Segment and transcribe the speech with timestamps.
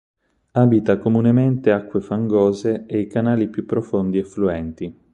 [0.53, 4.97] Abita comunemente acque fangose e i canali più profondi e fluenti.